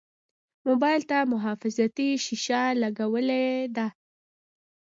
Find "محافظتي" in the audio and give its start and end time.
1.33-2.09